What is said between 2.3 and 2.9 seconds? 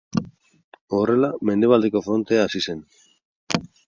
hasi zen.